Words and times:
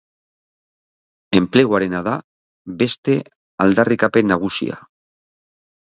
Enpleguarena 1.41 2.01
da 2.09 2.15
beste 2.83 3.21
aldarrikapen 3.67 4.35
nagusia. 4.35 4.85